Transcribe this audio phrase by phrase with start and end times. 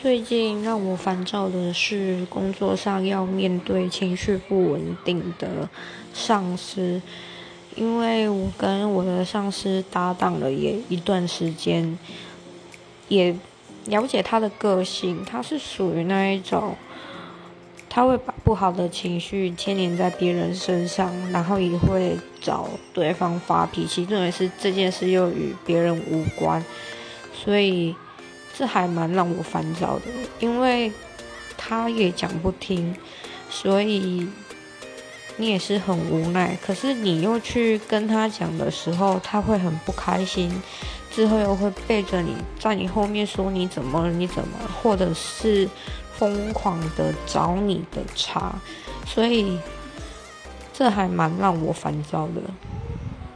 [0.00, 5.68] 最近让我烦躁的是工作上要面对情绪不稳定的
[6.12, 7.00] 上司，
[7.74, 11.98] 因为我跟我的上司搭档了也一段时间，
[13.08, 13.34] 也
[13.86, 16.76] 了解他的个性，他是属于那一种，
[17.88, 26.62] 他会把不好的情绪牵连在别人身上，然后也会找对方发脾气，认为是这件事又与别人无关，
[27.32, 27.96] 所以。
[28.58, 30.04] 这还蛮让我烦躁的，
[30.38, 30.90] 因为
[31.58, 32.94] 他也讲不听，
[33.50, 34.26] 所以
[35.36, 36.56] 你也是很无奈。
[36.64, 40.50] 可是你又去跟他讲的时候，他会很不开心，
[41.10, 45.68] 之后又会背着你在你后面说你怎么你怎么，或者是
[46.16, 48.54] 疯狂的找你的茬，
[49.06, 49.58] 所以
[50.72, 52.40] 这还蛮让我烦躁的。